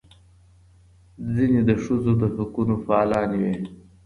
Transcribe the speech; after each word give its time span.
ځینې 1.33 1.59
د 1.69 1.71
ښځو 1.83 2.11
د 2.21 2.23
حقونو 2.35 2.75
فعالانې 2.85 3.37
وې. 3.41 3.55